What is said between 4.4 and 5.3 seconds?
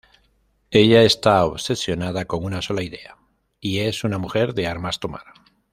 de armas tomar.